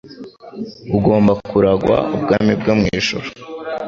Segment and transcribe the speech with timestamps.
[0.97, 3.27] ugomba kuragwa ubwami bwo mw’ijuru